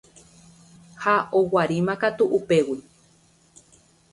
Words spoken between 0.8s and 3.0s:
Ha oguaríma katu upégui.